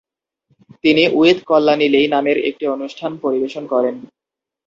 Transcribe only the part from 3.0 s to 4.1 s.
পরিবেশন করেন।